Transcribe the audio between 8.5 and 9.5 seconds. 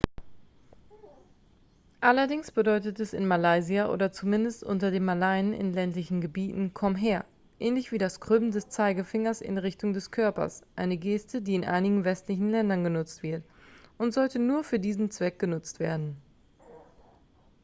zeigefingers